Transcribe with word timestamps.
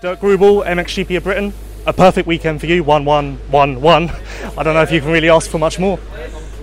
Dirk 0.00 0.20
Gruebel, 0.20 0.62
MXGP 0.62 1.16
of 1.16 1.24
Britain. 1.24 1.52
A 1.84 1.92
perfect 1.92 2.28
weekend 2.28 2.60
for 2.60 2.66
you, 2.66 2.84
1 2.84 3.04
1 3.04 3.36
1 3.50 3.80
1. 3.80 4.10
I 4.56 4.62
don't 4.62 4.74
know 4.74 4.82
if 4.82 4.92
you 4.92 5.00
can 5.00 5.10
really 5.10 5.28
ask 5.28 5.50
for 5.50 5.58
much 5.58 5.80
more. 5.80 5.98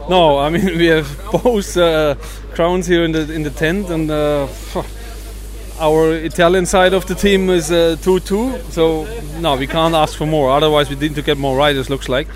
No, 0.10 0.38
I 0.38 0.50
mean 0.50 0.66
we 0.78 0.86
have 0.86 1.20
both 1.44 1.76
uh, 1.76 2.16
crowns 2.54 2.88
here 2.88 3.04
in 3.04 3.12
the 3.12 3.30
in 3.34 3.44
the 3.44 3.50
tent, 3.50 3.90
and 3.90 4.10
uh, 4.10 4.48
our 5.80 6.14
Italian 6.14 6.66
side 6.66 6.94
of 6.94 7.08
the 7.08 7.16
team 7.16 7.50
is 7.50 7.74
uh, 7.74 7.98
two 8.02 8.22
two. 8.22 8.58
So 8.70 9.06
no, 9.42 9.58
we 9.58 9.68
can't 9.68 9.96
ask 9.96 10.18
for 10.18 10.26
more. 10.26 10.52
Otherwise, 10.52 10.90
we 10.90 10.96
need 10.96 11.16
to 11.16 11.22
get 11.22 11.38
more 11.38 11.58
riders. 11.58 11.90
Looks 11.90 12.08
like. 12.08 12.30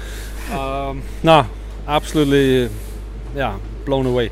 Um, 0.51 1.03
no, 1.23 1.45
absolutely, 1.87 2.69
yeah, 3.35 3.57
blown 3.85 4.05
away. 4.05 4.31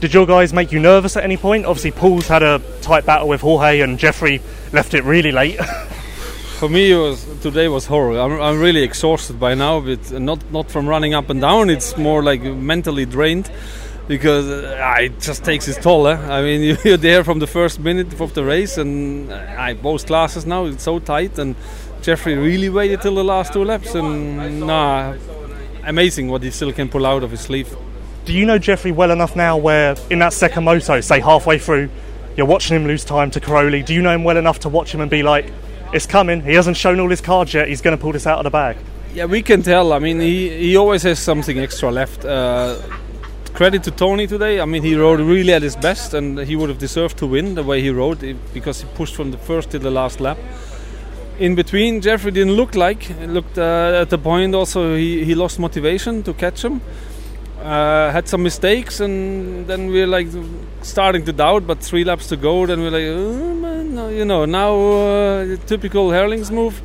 Did 0.00 0.14
your 0.14 0.26
guys 0.26 0.54
make 0.54 0.72
you 0.72 0.78
nervous 0.78 1.16
at 1.18 1.24
any 1.24 1.36
point? 1.36 1.66
Obviously, 1.66 1.90
Pauls 1.90 2.28
had 2.28 2.42
a 2.42 2.60
tight 2.80 3.04
battle 3.04 3.28
with 3.28 3.42
Jorge, 3.42 3.80
and 3.80 3.98
Jeffrey 3.98 4.40
left 4.72 4.94
it 4.94 5.04
really 5.04 5.32
late. 5.32 5.60
For 6.58 6.68
me, 6.68 6.92
was 6.92 7.24
today 7.40 7.68
was 7.68 7.86
horrible. 7.86 8.20
I'm, 8.20 8.40
I'm 8.40 8.60
really 8.60 8.82
exhausted 8.82 9.38
by 9.38 9.54
now, 9.54 9.78
but 9.78 10.10
not 10.10 10.50
not 10.50 10.68
from 10.68 10.88
running 10.88 11.14
up 11.14 11.30
and 11.30 11.40
down. 11.40 11.70
It's 11.70 11.96
more 11.96 12.20
like 12.20 12.42
mentally 12.42 13.06
drained 13.06 13.48
because 14.08 14.48
uh, 14.48 14.96
it 14.98 15.20
just 15.20 15.44
takes 15.44 15.68
its 15.68 15.78
toll. 15.78 16.08
Eh? 16.08 16.16
I 16.16 16.42
mean, 16.42 16.76
you're 16.84 16.96
there 16.96 17.22
from 17.22 17.38
the 17.38 17.46
first 17.46 17.78
minute 17.78 18.20
of 18.20 18.34
the 18.34 18.42
race, 18.44 18.76
and 18.76 19.32
I 19.32 19.74
both 19.74 20.04
classes 20.08 20.46
now 20.46 20.64
it's 20.64 20.82
so 20.82 20.98
tight. 20.98 21.38
And 21.38 21.54
Jeffrey 22.02 22.34
really 22.34 22.68
waited 22.68 23.02
till 23.02 23.14
the 23.14 23.22
last 23.22 23.52
two 23.52 23.64
laps, 23.64 23.94
and 23.94 24.58
nah, 24.66 25.14
amazing 25.84 26.26
what 26.26 26.42
he 26.42 26.50
still 26.50 26.72
can 26.72 26.88
pull 26.88 27.06
out 27.06 27.22
of 27.22 27.30
his 27.30 27.42
sleeve. 27.42 27.72
Do 28.24 28.32
you 28.32 28.44
know 28.44 28.58
Jeffrey 28.58 28.90
well 28.90 29.12
enough 29.12 29.36
now 29.36 29.56
where 29.56 29.94
in 30.10 30.18
that 30.18 30.32
second 30.32 30.64
moto, 30.64 31.00
say 31.02 31.20
halfway 31.20 31.60
through, 31.60 31.88
you're 32.36 32.46
watching 32.46 32.74
him 32.74 32.88
lose 32.88 33.04
time 33.04 33.30
to 33.30 33.40
Cairoli? 33.40 33.86
Do 33.86 33.94
you 33.94 34.02
know 34.02 34.12
him 34.12 34.24
well 34.24 34.36
enough 34.36 34.58
to 34.60 34.68
watch 34.68 34.92
him 34.92 35.00
and 35.00 35.08
be 35.08 35.22
like, 35.22 35.52
it's 35.92 36.06
coming, 36.06 36.42
he 36.42 36.54
hasn't 36.54 36.76
shown 36.76 37.00
all 37.00 37.08
his 37.08 37.20
cards 37.20 37.54
yet, 37.54 37.68
he's 37.68 37.80
going 37.80 37.96
to 37.96 38.00
pull 38.00 38.12
this 38.12 38.26
out 38.26 38.38
of 38.38 38.44
the 38.44 38.50
bag? 38.50 38.76
Yeah, 39.14 39.24
we 39.24 39.42
can 39.42 39.62
tell. 39.62 39.92
I 39.92 39.98
mean, 39.98 40.20
he, 40.20 40.50
he 40.50 40.76
always 40.76 41.02
has 41.02 41.18
something 41.18 41.58
extra 41.58 41.90
left. 41.90 42.24
Uh, 42.24 42.80
credit 43.54 43.82
to 43.84 43.90
Tony 43.90 44.26
today. 44.26 44.60
I 44.60 44.64
mean, 44.66 44.82
he 44.82 44.94
rode 44.94 45.20
really 45.20 45.52
at 45.52 45.62
his 45.62 45.76
best, 45.76 46.14
and 46.14 46.38
he 46.38 46.56
would 46.56 46.68
have 46.68 46.78
deserved 46.78 47.18
to 47.18 47.26
win 47.26 47.54
the 47.54 47.62
way 47.62 47.80
he 47.80 47.90
rode 47.90 48.20
because 48.52 48.82
he 48.82 48.88
pushed 48.94 49.14
from 49.14 49.30
the 49.30 49.38
first 49.38 49.70
to 49.70 49.78
the 49.78 49.90
last 49.90 50.20
lap. 50.20 50.38
In 51.38 51.54
between, 51.54 52.00
Jeffrey 52.00 52.32
didn't 52.32 52.54
look 52.54 52.74
like. 52.74 53.10
It 53.10 53.30
looked 53.30 53.58
uh, 53.58 54.00
at 54.02 54.10
the 54.10 54.18
point 54.18 54.54
also 54.54 54.96
he, 54.96 55.24
he 55.24 55.34
lost 55.34 55.58
motivation 55.58 56.22
to 56.24 56.34
catch 56.34 56.64
him 56.64 56.80
uh, 57.60 58.10
had 58.10 58.28
some 58.28 58.42
mistakes, 58.42 59.00
and 59.00 59.66
then 59.66 59.88
we're 59.88 60.06
like 60.06 60.28
starting 60.82 61.24
to 61.24 61.32
doubt. 61.32 61.66
But 61.66 61.80
three 61.80 62.04
laps 62.04 62.28
to 62.28 62.36
go, 62.36 62.66
then 62.66 62.80
we're 62.80 62.90
like, 62.90 63.04
oh, 63.06 63.54
man, 63.54 64.16
you 64.16 64.24
know, 64.24 64.44
now 64.44 64.78
uh, 64.78 65.56
typical 65.66 66.10
Herlings 66.10 66.50
move, 66.50 66.78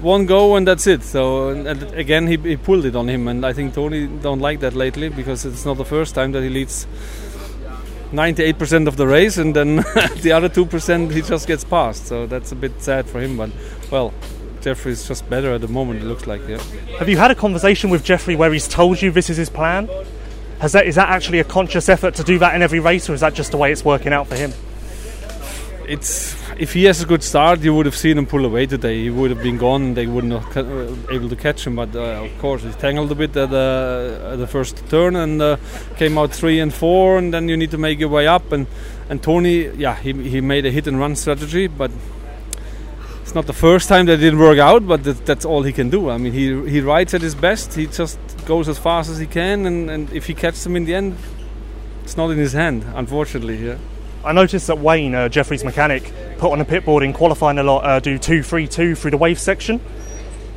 one 0.00 0.26
go 0.26 0.56
and 0.56 0.66
that's 0.66 0.86
it. 0.86 1.02
So 1.02 1.48
again, 1.48 2.26
he, 2.26 2.36
he 2.36 2.56
pulled 2.56 2.84
it 2.84 2.96
on 2.96 3.08
him, 3.08 3.28
and 3.28 3.44
I 3.44 3.52
think 3.52 3.74
Tony 3.74 4.06
don't 4.06 4.40
like 4.40 4.60
that 4.60 4.74
lately 4.74 5.08
because 5.08 5.44
it's 5.44 5.64
not 5.64 5.76
the 5.76 5.84
first 5.84 6.14
time 6.14 6.32
that 6.32 6.42
he 6.42 6.48
leads. 6.48 6.86
98% 8.12 8.86
of 8.86 8.96
the 8.96 9.08
race, 9.08 9.38
and 9.38 9.56
then 9.56 9.76
the 10.22 10.30
other 10.32 10.48
2% 10.48 11.10
he 11.10 11.20
just 11.20 11.48
gets 11.48 11.64
passed. 11.64 12.06
So 12.06 12.26
that's 12.26 12.52
a 12.52 12.54
bit 12.54 12.80
sad 12.80 13.06
for 13.06 13.20
him. 13.20 13.36
But 13.36 13.50
well, 13.90 14.14
Jeffrey's 14.60 15.08
just 15.08 15.28
better 15.28 15.52
at 15.52 15.62
the 15.62 15.68
moment. 15.68 16.00
It 16.00 16.06
looks 16.06 16.26
like. 16.26 16.40
Yeah. 16.48 16.62
Have 16.98 17.08
you 17.08 17.16
had 17.16 17.30
a 17.30 17.34
conversation 17.34 17.90
with 17.90 18.04
Jeffrey 18.04 18.36
where 18.36 18.52
he's 18.52 18.68
told 18.68 19.02
you 19.02 19.10
this 19.10 19.30
is 19.30 19.36
his 19.36 19.50
plan? 19.50 19.88
Has 20.60 20.72
that 20.72 20.86
is 20.86 20.94
that 20.94 21.08
actually 21.08 21.40
a 21.40 21.44
conscious 21.44 21.88
effort 21.88 22.14
to 22.14 22.24
do 22.24 22.38
that 22.38 22.54
in 22.54 22.62
every 22.62 22.80
race, 22.80 23.08
or 23.10 23.14
is 23.14 23.20
that 23.20 23.34
just 23.34 23.50
the 23.50 23.56
way 23.56 23.72
it's 23.72 23.84
working 23.84 24.12
out 24.12 24.26
for 24.26 24.36
him? 24.36 24.52
It's 25.86 26.34
if 26.58 26.72
he 26.72 26.84
has 26.84 27.02
a 27.02 27.06
good 27.06 27.22
start, 27.22 27.60
you 27.60 27.74
would 27.74 27.86
have 27.86 27.96
seen 27.96 28.16
him 28.16 28.26
pull 28.26 28.44
away 28.44 28.66
today. 28.66 29.02
He 29.02 29.10
would 29.10 29.30
have 29.30 29.42
been 29.42 29.58
gone. 29.58 29.94
They 29.94 30.06
wouldn't 30.06 30.32
have 30.32 30.56
uh, 30.56 30.94
able 31.10 31.28
to 31.28 31.36
catch 31.36 31.66
him. 31.66 31.76
But 31.76 31.94
uh, 31.94 32.24
of 32.24 32.38
course, 32.38 32.62
he 32.62 32.70
tangled 32.72 33.12
a 33.12 33.14
bit 33.14 33.36
at, 33.36 33.52
uh, 33.52 34.32
at 34.32 34.36
the 34.36 34.46
first 34.46 34.88
turn 34.88 35.16
and 35.16 35.42
uh, 35.42 35.56
came 35.96 36.16
out 36.16 36.32
three 36.32 36.60
and 36.60 36.72
four. 36.72 37.18
And 37.18 37.34
then 37.34 37.48
you 37.48 37.56
need 37.56 37.70
to 37.72 37.78
make 37.78 37.98
your 37.98 38.08
way 38.08 38.26
up. 38.26 38.52
And 38.52 38.66
and 39.10 39.22
Tony, 39.22 39.68
yeah, 39.76 39.96
he 39.96 40.12
he 40.12 40.40
made 40.40 40.64
a 40.64 40.70
hit 40.70 40.86
and 40.86 40.98
run 40.98 41.16
strategy, 41.16 41.66
but 41.66 41.90
it's 43.24 43.34
not 43.34 43.46
the 43.46 43.54
first 43.54 43.88
time 43.88 44.04
that 44.04 44.18
didn't 44.18 44.38
work 44.38 44.58
out, 44.58 44.86
but 44.86 45.02
that, 45.04 45.24
that's 45.24 45.46
all 45.46 45.62
he 45.62 45.72
can 45.72 45.88
do. 45.88 46.10
I 46.10 46.18
mean, 46.18 46.34
he 46.34 46.68
he 46.68 46.82
rides 46.82 47.14
at 47.14 47.22
his 47.22 47.34
best. 47.34 47.72
He 47.72 47.86
just 47.86 48.18
goes 48.44 48.68
as 48.68 48.78
fast 48.78 49.08
as 49.08 49.18
he 49.18 49.26
can, 49.26 49.64
and, 49.64 49.90
and 49.90 50.12
if 50.12 50.26
he 50.26 50.34
catches 50.34 50.62
them 50.62 50.76
in 50.76 50.84
the 50.84 50.94
end, 50.94 51.16
it's 52.02 52.18
not 52.18 52.30
in 52.30 52.36
his 52.36 52.52
hand, 52.52 52.84
unfortunately. 52.94 53.56
Yeah. 53.56 53.78
I 54.24 54.32
noticed 54.32 54.66
that 54.66 54.78
Wayne, 54.78 55.14
uh, 55.14 55.30
Jeffrey's 55.30 55.64
mechanic, 55.64 56.12
put 56.36 56.52
on 56.52 56.60
a 56.60 56.66
pit 56.66 56.84
board 56.84 57.02
in 57.02 57.14
qualifying 57.14 57.58
a 57.58 57.62
lot, 57.62 57.84
uh, 57.86 57.98
do 57.98 58.18
two 58.18 58.42
three 58.42 58.68
two 58.68 58.94
through 58.94 59.12
the 59.12 59.16
wave 59.16 59.38
section. 59.38 59.80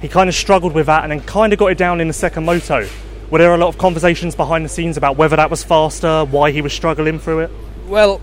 He 0.02 0.10
kind 0.10 0.28
of 0.28 0.36
struggled 0.36 0.74
with 0.74 0.88
that, 0.88 1.04
and 1.04 1.12
then 1.14 1.22
kind 1.22 1.54
of 1.54 1.60
got 1.60 1.68
it 1.68 1.78
down 1.78 2.02
in 2.02 2.10
the 2.10 2.14
second 2.14 2.44
moto. 2.44 2.86
Were 3.32 3.40
there 3.40 3.54
a 3.54 3.58
lot 3.58 3.70
of 3.70 3.78
conversations 3.78 4.36
behind 4.36 4.66
the 4.66 4.70
scenes 4.70 4.98
about 4.98 5.16
whether 5.16 5.38
that 5.38 5.50
was 5.50 5.64
faster, 5.64 6.26
why 6.26 6.52
he 6.52 6.62
was 6.62 6.74
struggling 6.74 7.18
through 7.18 7.40
it? 7.40 7.52
Well, 7.88 8.22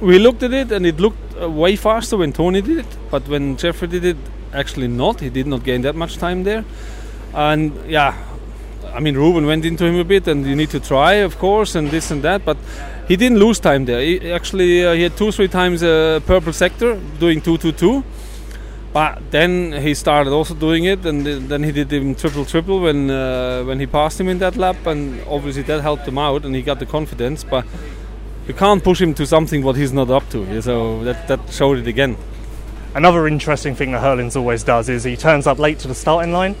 we 0.00 0.18
looked 0.18 0.42
at 0.42 0.52
it, 0.52 0.72
and 0.72 0.86
it 0.86 1.00
looked 1.00 1.40
uh, 1.40 1.48
way 1.48 1.76
faster 1.76 2.16
when 2.16 2.32
Tony 2.32 2.62
did 2.62 2.78
it, 2.78 2.98
but 3.10 3.26
when 3.28 3.56
Jeffrey 3.56 3.88
did 3.88 4.04
it, 4.04 4.16
actually 4.52 4.88
not. 4.88 5.20
He 5.20 5.30
did 5.30 5.46
not 5.46 5.64
gain 5.64 5.82
that 5.82 5.94
much 5.94 6.16
time 6.16 6.44
there. 6.44 6.64
And 7.34 7.72
yeah, 7.88 8.14
I 8.94 9.00
mean, 9.00 9.14
Ruben 9.14 9.46
went 9.46 9.64
into 9.64 9.84
him 9.84 9.96
a 9.96 10.04
bit, 10.04 10.28
and 10.28 10.46
you 10.46 10.56
need 10.56 10.70
to 10.70 10.80
try, 10.80 11.14
of 11.14 11.38
course, 11.38 11.74
and 11.74 11.90
this 11.90 12.10
and 12.10 12.22
that, 12.22 12.44
but 12.44 12.56
he 13.08 13.16
didn't 13.16 13.38
lose 13.38 13.60
time 13.60 13.84
there. 13.84 14.00
He 14.00 14.32
actually 14.32 14.84
uh, 14.84 14.94
he 14.94 15.02
had 15.02 15.16
two, 15.16 15.32
three 15.32 15.48
times 15.48 15.82
a 15.82 16.16
uh, 16.16 16.20
purple 16.20 16.52
sector 16.52 17.00
doing 17.18 17.40
two, 17.40 17.58
two, 17.58 17.72
two. 17.72 18.04
But 18.92 19.30
then 19.30 19.72
he 19.72 19.92
started 19.92 20.32
also 20.32 20.54
doing 20.54 20.84
it, 20.84 21.04
and 21.04 21.26
then 21.26 21.62
he 21.62 21.70
did 21.70 21.92
even 21.92 22.14
triple, 22.14 22.46
triple 22.46 22.80
when 22.80 23.10
uh, 23.10 23.62
when 23.64 23.78
he 23.78 23.86
passed 23.86 24.18
him 24.18 24.28
in 24.28 24.38
that 24.38 24.56
lap, 24.56 24.86
and 24.86 25.22
obviously 25.28 25.62
that 25.64 25.82
helped 25.82 26.08
him 26.08 26.16
out, 26.16 26.46
and 26.46 26.54
he 26.54 26.62
got 26.62 26.78
the 26.78 26.86
confidence. 26.86 27.44
But 27.44 27.66
you 28.46 28.54
can't 28.54 28.82
push 28.82 29.00
him 29.00 29.14
to 29.14 29.26
something 29.26 29.62
what 29.62 29.76
he's 29.76 29.92
not 29.92 30.10
up 30.10 30.28
to. 30.30 30.62
So 30.62 31.02
that 31.04 31.28
that 31.28 31.40
showed 31.50 31.78
it 31.78 31.86
again. 31.86 32.16
Another 32.94 33.26
interesting 33.26 33.74
thing 33.74 33.92
that 33.92 34.00
Herlings 34.00 34.36
always 34.36 34.64
does 34.64 34.88
is 34.88 35.04
he 35.04 35.16
turns 35.16 35.46
up 35.46 35.58
late 35.58 35.78
to 35.80 35.88
the 35.88 35.94
starting 35.94 36.32
line. 36.32 36.56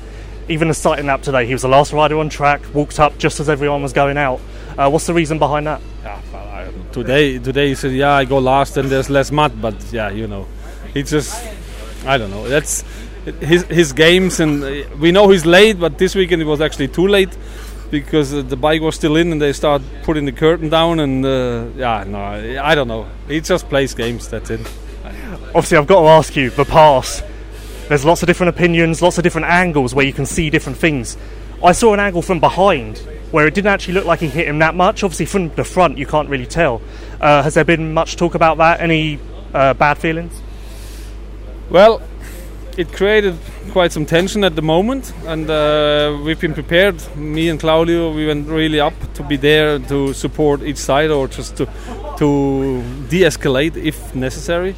Even 0.48 0.68
the 0.68 0.74
starting 0.74 1.06
lap 1.06 1.22
today, 1.22 1.46
he 1.46 1.52
was 1.52 1.62
the 1.62 1.68
last 1.68 1.92
rider 1.92 2.18
on 2.18 2.28
track, 2.28 2.62
walked 2.72 3.00
up 3.00 3.18
just 3.18 3.40
as 3.40 3.48
everyone 3.48 3.82
was 3.82 3.92
going 3.92 4.16
out. 4.16 4.40
Uh, 4.78 4.88
what's 4.88 5.06
the 5.06 5.14
reason 5.14 5.38
behind 5.38 5.66
that? 5.66 5.80
Yeah, 6.04 6.70
today, 6.92 7.38
today 7.38 7.68
he 7.68 7.74
said, 7.74 7.92
"Yeah, 7.92 8.12
I 8.12 8.24
go 8.24 8.38
last 8.38 8.76
and 8.76 8.88
there's 8.88 9.10
less 9.10 9.32
mud," 9.32 9.60
but 9.60 9.74
yeah, 9.92 10.10
you 10.10 10.28
know, 10.28 10.46
he 10.94 11.02
just, 11.02 11.42
I 12.04 12.18
don't 12.18 12.30
know. 12.30 12.48
That's 12.48 12.84
his 13.40 13.64
his 13.64 13.92
games, 13.92 14.38
and 14.38 14.62
uh, 14.62 14.84
we 15.00 15.10
know 15.10 15.28
he's 15.30 15.46
late, 15.46 15.80
but 15.80 15.98
this 15.98 16.14
weekend 16.14 16.42
it 16.42 16.46
was 16.46 16.60
actually 16.60 16.88
too 16.88 17.08
late 17.08 17.36
because 17.90 18.30
the 18.30 18.56
bike 18.56 18.80
was 18.80 18.94
still 18.94 19.16
in 19.16 19.32
and 19.32 19.40
they 19.40 19.52
start 19.52 19.82
putting 20.02 20.24
the 20.24 20.32
curtain 20.32 20.68
down 20.68 21.00
and 21.00 21.24
uh, 21.24 21.66
yeah 21.76 22.04
no 22.06 22.18
I 22.18 22.74
don't 22.74 22.88
know. 22.88 23.06
He 23.28 23.40
just 23.40 23.68
plays 23.68 23.94
games 23.94 24.28
that's 24.28 24.50
it. 24.50 24.60
Obviously 25.48 25.78
I've 25.78 25.86
got 25.86 26.02
to 26.02 26.08
ask 26.08 26.36
you 26.36 26.50
the 26.50 26.64
pass 26.64 27.22
there's 27.88 28.04
lots 28.04 28.22
of 28.22 28.26
different 28.26 28.50
opinions 28.50 29.00
lots 29.00 29.18
of 29.18 29.24
different 29.24 29.46
angles 29.46 29.94
where 29.94 30.04
you 30.04 30.12
can 30.12 30.26
see 30.26 30.50
different 30.50 30.78
things. 30.78 31.16
I 31.62 31.72
saw 31.72 31.94
an 31.94 32.00
angle 32.00 32.22
from 32.22 32.40
behind 32.40 32.98
where 33.30 33.46
it 33.46 33.54
didn't 33.54 33.68
actually 33.68 33.94
look 33.94 34.04
like 34.04 34.20
he 34.20 34.28
hit 34.28 34.46
him 34.46 34.58
that 34.60 34.74
much. 34.74 35.02
Obviously 35.02 35.26
from 35.26 35.54
the 35.54 35.64
front 35.64 35.98
you 35.98 36.06
can't 36.06 36.28
really 36.28 36.46
tell. 36.46 36.82
Uh, 37.20 37.42
has 37.42 37.54
there 37.54 37.64
been 37.64 37.94
much 37.94 38.16
talk 38.16 38.34
about 38.34 38.58
that? 38.58 38.80
Any 38.80 39.18
uh, 39.54 39.74
bad 39.74 39.98
feelings? 39.98 40.40
Well 41.70 42.02
it 42.76 42.92
created 42.92 43.34
quite 43.70 43.92
some 43.92 44.06
tension 44.06 44.44
at 44.44 44.54
the 44.54 44.62
moment, 44.62 45.12
and 45.26 45.48
uh, 45.48 46.18
we've 46.24 46.40
been 46.40 46.54
prepared. 46.54 46.96
Me 47.16 47.48
and 47.48 47.58
Claudio, 47.58 48.12
we 48.12 48.26
went 48.26 48.48
really 48.48 48.80
up 48.80 48.94
to 49.14 49.22
be 49.22 49.36
there 49.36 49.78
to 49.78 50.12
support 50.12 50.62
each 50.62 50.76
side 50.76 51.10
or 51.10 51.28
just 51.28 51.56
to 51.56 51.66
to 52.18 52.82
de-escalate 53.08 53.76
if 53.76 54.14
necessary. 54.14 54.74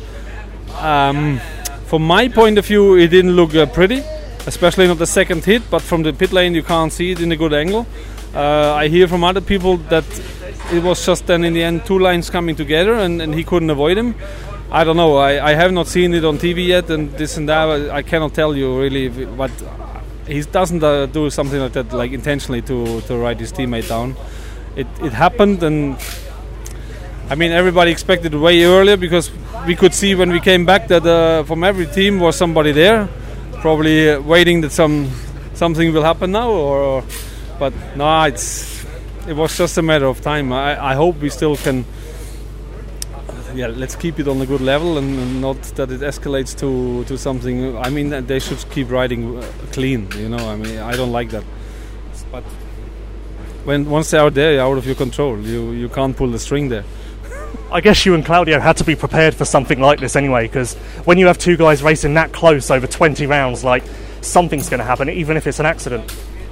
Um, 0.80 1.40
from 1.86 2.02
my 2.02 2.28
point 2.28 2.58
of 2.58 2.66
view, 2.66 2.96
it 2.96 3.08
didn't 3.08 3.32
look 3.32 3.54
uh, 3.54 3.66
pretty, 3.66 4.02
especially 4.46 4.86
not 4.86 4.98
the 4.98 5.06
second 5.06 5.44
hit. 5.44 5.62
But 5.70 5.82
from 5.82 6.02
the 6.02 6.12
pit 6.12 6.32
lane, 6.32 6.54
you 6.54 6.62
can't 6.62 6.92
see 6.92 7.12
it 7.12 7.20
in 7.20 7.32
a 7.32 7.36
good 7.36 7.52
angle. 7.52 7.86
Uh, 8.34 8.74
I 8.74 8.88
hear 8.88 9.08
from 9.08 9.24
other 9.24 9.40
people 9.40 9.78
that 9.88 10.04
it 10.72 10.82
was 10.82 11.04
just 11.04 11.26
then 11.26 11.44
in 11.44 11.54
the 11.54 11.62
end 11.62 11.86
two 11.86 11.98
lines 11.98 12.30
coming 12.30 12.56
together, 12.56 12.94
and, 12.94 13.22
and 13.22 13.34
he 13.34 13.42
couldn't 13.42 13.70
avoid 13.70 13.96
him. 13.96 14.14
I 14.70 14.84
don't 14.84 14.96
know. 14.96 15.16
I, 15.16 15.52
I 15.52 15.54
have 15.54 15.72
not 15.72 15.86
seen 15.86 16.12
it 16.12 16.24
on 16.24 16.36
TV 16.36 16.66
yet, 16.66 16.90
and 16.90 17.10
this 17.12 17.38
and 17.38 17.48
that. 17.48 17.90
I 17.90 18.02
cannot 18.02 18.34
tell 18.34 18.54
you 18.54 18.78
really, 18.78 19.08
but 19.08 19.50
he 20.26 20.42
doesn't 20.42 20.82
uh, 20.82 21.06
do 21.06 21.30
something 21.30 21.58
like 21.58 21.72
that, 21.72 21.92
like 21.92 22.12
intentionally 22.12 22.60
to 22.62 23.00
to 23.02 23.16
write 23.16 23.40
his 23.40 23.50
teammate 23.50 23.88
down. 23.88 24.14
It 24.76 24.86
it 25.00 25.14
happened, 25.14 25.62
and 25.62 25.96
I 27.30 27.34
mean 27.34 27.50
everybody 27.50 27.90
expected 27.90 28.34
way 28.34 28.62
earlier 28.64 28.98
because 28.98 29.30
we 29.66 29.74
could 29.74 29.94
see 29.94 30.14
when 30.14 30.30
we 30.30 30.40
came 30.40 30.66
back 30.66 30.88
that 30.88 31.06
uh, 31.06 31.44
from 31.44 31.64
every 31.64 31.86
team 31.86 32.20
was 32.20 32.36
somebody 32.36 32.72
there, 32.72 33.08
probably 33.62 34.10
uh, 34.10 34.20
waiting 34.20 34.60
that 34.60 34.72
some 34.72 35.10
something 35.54 35.94
will 35.94 36.04
happen 36.04 36.32
now, 36.32 36.50
or, 36.50 36.78
or 36.78 37.04
but 37.58 37.72
no, 37.96 38.22
it's 38.24 38.84
it 39.26 39.34
was 39.34 39.56
just 39.56 39.78
a 39.78 39.82
matter 39.82 40.06
of 40.06 40.20
time. 40.20 40.52
I, 40.52 40.92
I 40.92 40.94
hope 40.94 41.22
we 41.22 41.30
still 41.30 41.56
can 41.56 41.86
yeah, 43.58 43.66
let's 43.66 43.96
keep 43.96 44.20
it 44.20 44.28
on 44.28 44.40
a 44.40 44.46
good 44.46 44.60
level 44.60 44.98
and, 44.98 45.40
not 45.40 45.60
that 45.78 45.90
it 45.90 46.00
escalates 46.00 46.56
to 46.58 47.04
to 47.04 47.18
something. 47.18 47.76
I 47.76 47.90
mean, 47.90 48.10
they 48.26 48.38
should 48.38 48.64
keep 48.70 48.88
riding 48.90 49.22
uh, 49.36 49.42
clean. 49.72 50.08
You 50.16 50.28
know, 50.28 50.44
I 50.52 50.56
mean, 50.56 50.78
I 50.78 50.94
don't 50.96 51.10
like 51.10 51.30
that. 51.30 51.44
But 52.30 52.44
when 53.64 53.90
once 53.90 54.10
they 54.12 54.18
are 54.18 54.30
there, 54.30 54.52
you're 54.52 54.62
out 54.62 54.78
of 54.78 54.86
your 54.86 54.94
control. 54.94 55.38
You 55.40 55.72
you 55.72 55.88
can't 55.88 56.16
pull 56.16 56.30
the 56.30 56.38
string 56.38 56.68
there. 56.68 56.84
I 57.72 57.80
guess 57.80 58.06
you 58.06 58.14
and 58.14 58.24
Claudio 58.24 58.60
had 58.60 58.76
to 58.76 58.84
be 58.84 58.94
prepared 58.94 59.34
for 59.34 59.44
something 59.44 59.80
like 59.80 59.98
this 59.98 60.14
anyway, 60.14 60.46
because 60.46 60.74
when 61.04 61.18
you 61.18 61.26
have 61.26 61.38
two 61.38 61.56
guys 61.56 61.82
racing 61.82 62.14
that 62.14 62.32
close 62.32 62.70
over 62.70 62.86
20 62.86 63.26
rounds, 63.26 63.64
like 63.64 63.84
something's 64.20 64.68
going 64.68 64.80
to 64.80 64.86
happen, 64.86 65.08
even 65.08 65.36
if 65.36 65.46
it's 65.46 65.60
an 65.60 65.66
accident. 65.66 66.04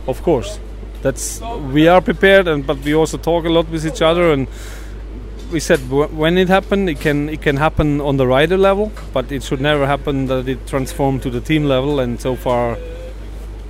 Of 0.08 0.22
course, 0.22 0.58
that's 1.02 1.40
we 1.72 1.86
are 1.88 2.00
prepared, 2.00 2.48
and 2.48 2.66
but 2.66 2.78
we 2.84 2.94
also 2.94 3.16
talk 3.16 3.44
a 3.44 3.50
lot 3.50 3.68
with 3.68 3.86
each 3.86 4.02
other, 4.02 4.32
and 4.32 4.48
we 5.50 5.60
said 5.60 5.78
when 5.90 6.38
it 6.38 6.48
happened, 6.48 6.88
it 6.88 7.00
can 7.00 7.28
it 7.28 7.42
can 7.42 7.56
happen 7.56 8.00
on 8.00 8.16
the 8.16 8.26
rider 8.26 8.56
level, 8.56 8.92
but 9.12 9.30
it 9.30 9.42
should 9.42 9.60
never 9.60 9.86
happen 9.86 10.26
that 10.26 10.48
it 10.48 10.66
transformed 10.66 11.22
to 11.22 11.30
the 11.30 11.40
team 11.40 11.64
level, 11.64 12.00
and 12.00 12.20
so 12.20 12.36
far, 12.36 12.76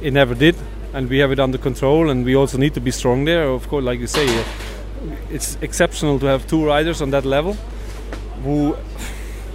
it 0.00 0.12
never 0.12 0.34
did, 0.34 0.56
and 0.94 1.08
we 1.10 1.18
have 1.18 1.32
it 1.32 1.40
under 1.40 1.58
control, 1.58 2.10
and 2.10 2.24
we 2.24 2.34
also 2.34 2.58
need 2.58 2.74
to 2.74 2.80
be 2.80 2.90
strong 2.90 3.24
there. 3.24 3.48
Of 3.48 3.68
course, 3.68 3.84
like 3.84 4.00
you 4.00 4.06
say. 4.06 4.44
It's 5.30 5.56
exceptional 5.60 6.18
to 6.20 6.26
have 6.26 6.46
two 6.48 6.64
riders 6.66 7.00
on 7.02 7.10
that 7.10 7.24
level 7.24 7.52
who 8.42 8.76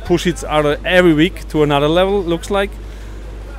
push 0.06 0.28
each 0.28 0.44
other 0.44 0.80
every 0.86 1.14
week 1.14 1.48
to 1.50 1.64
another 1.64 1.88
level. 1.88 2.24
Looks 2.24 2.50
like, 2.50 2.70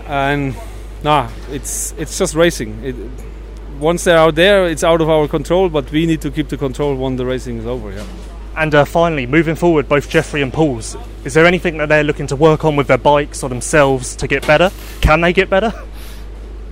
and 0.06 0.54
nah, 1.02 1.28
it's 1.50 1.92
it's 1.98 2.16
just 2.16 2.34
racing. 2.34 2.78
It, 2.84 2.96
once 3.80 4.04
they're 4.04 4.18
out 4.18 4.36
there, 4.36 4.66
it's 4.66 4.84
out 4.84 5.00
of 5.00 5.10
our 5.10 5.26
control, 5.28 5.68
but 5.68 5.90
we 5.90 6.06
need 6.06 6.20
to 6.20 6.30
keep 6.30 6.48
the 6.48 6.56
control 6.56 6.94
when 6.94 7.16
the 7.16 7.26
racing 7.26 7.58
is 7.58 7.66
over. 7.66 7.90
Yeah. 7.90 8.06
And 8.56 8.74
uh, 8.74 8.84
finally, 8.84 9.26
moving 9.26 9.54
forward, 9.54 9.88
both 9.88 10.10
Jeffrey 10.10 10.42
and 10.42 10.52
Pauls, 10.52 10.96
is 11.24 11.34
there 11.34 11.46
anything 11.46 11.78
that 11.78 11.88
they're 11.88 12.04
looking 12.04 12.26
to 12.28 12.36
work 12.36 12.64
on 12.64 12.76
with 12.76 12.86
their 12.86 12.98
bikes 12.98 13.42
or 13.42 13.48
themselves 13.48 14.14
to 14.16 14.28
get 14.28 14.46
better? 14.46 14.70
Can 15.00 15.20
they 15.20 15.32
get 15.32 15.48
better? 15.48 15.72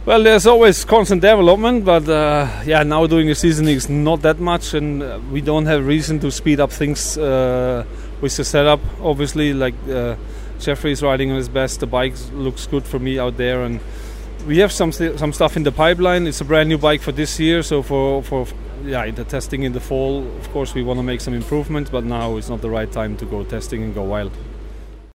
Well, 0.07 0.23
there's 0.23 0.47
always 0.47 0.83
constant 0.87 1.21
development, 1.21 1.85
but 1.85 2.09
uh, 2.09 2.49
yeah, 2.65 2.83
now 2.85 3.07
doing 3.07 3.27
the 3.27 3.35
season 3.35 3.69
is 3.69 3.91
not 3.91 4.23
that 4.23 4.41
much, 4.41 4.73
and 4.73 5.03
uh, 5.03 5.21
we 5.31 5.43
don't 5.43 5.67
have 5.67 5.87
reason 5.87 6.19
to 6.21 6.31
speed 6.31 6.59
up 6.59 6.73
things 6.73 7.19
uh, 7.19 7.85
with 8.23 8.35
the 8.35 8.43
setup. 8.43 8.81
Obviously, 9.03 9.53
like 9.53 9.75
uh, 9.91 10.17
Jeffrey 10.59 10.93
is 10.93 11.03
riding 11.03 11.31
on 11.31 11.37
his 11.37 11.51
best, 11.51 11.81
the 11.81 11.87
bike 11.87 12.15
looks 12.33 12.67
good 12.67 12.85
for 12.85 12.99
me 12.99 13.19
out 13.19 13.37
there, 13.37 13.63
and 13.63 13.79
we 14.47 14.59
have 14.59 14.73
some 14.73 14.91
st- 14.91 15.19
some 15.19 15.35
stuff 15.35 15.55
in 15.55 15.65
the 15.65 15.71
pipeline. 15.71 16.27
It's 16.27 16.41
a 16.41 16.47
brand 16.47 16.71
new 16.71 16.79
bike 16.79 17.03
for 17.03 17.13
this 17.13 17.39
year, 17.39 17.63
so 17.63 17.83
for 17.83 18.23
for 18.23 18.47
yeah 18.85 19.11
the 19.11 19.25
testing 19.25 19.63
in 19.63 19.73
the 19.73 19.81
fall, 19.81 20.27
of 20.39 20.51
course, 20.51 20.75
we 20.75 20.83
want 20.83 20.99
to 20.99 21.03
make 21.03 21.21
some 21.21 21.35
improvements, 21.35 21.91
but 21.91 22.05
now 22.05 22.37
it's 22.37 22.49
not 22.49 22.61
the 22.61 22.71
right 22.71 22.91
time 22.91 23.17
to 23.19 23.27
go 23.27 23.45
testing 23.45 23.83
and 23.83 23.95
go 23.95 24.03
wild. 24.03 24.33